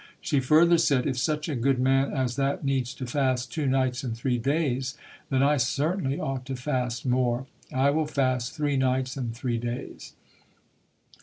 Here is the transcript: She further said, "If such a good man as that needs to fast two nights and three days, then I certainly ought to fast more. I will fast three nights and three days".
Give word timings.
She 0.19 0.39
further 0.39 0.79
said, 0.79 1.05
"If 1.05 1.19
such 1.19 1.47
a 1.47 1.53
good 1.55 1.77
man 1.77 2.11
as 2.11 2.35
that 2.35 2.65
needs 2.65 2.95
to 2.95 3.05
fast 3.05 3.51
two 3.51 3.67
nights 3.67 4.03
and 4.03 4.17
three 4.17 4.39
days, 4.39 4.97
then 5.29 5.43
I 5.43 5.57
certainly 5.57 6.19
ought 6.19 6.43
to 6.47 6.55
fast 6.55 7.05
more. 7.05 7.45
I 7.71 7.91
will 7.91 8.07
fast 8.07 8.55
three 8.55 8.77
nights 8.77 9.15
and 9.15 9.31
three 9.31 9.59
days". 9.59 10.13